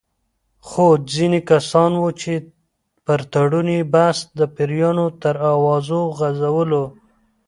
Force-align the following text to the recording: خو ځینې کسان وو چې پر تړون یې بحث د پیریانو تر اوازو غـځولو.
خو 0.67 0.85
ځینې 1.13 1.39
کسان 1.51 1.91
وو 2.01 2.09
چې 2.21 2.33
پر 3.05 3.19
تړون 3.31 3.67
یې 3.75 3.81
بحث 3.93 4.17
د 4.37 4.39
پیریانو 4.55 5.05
تر 5.21 5.35
اوازو 5.53 6.01
غـځولو. 6.17 6.85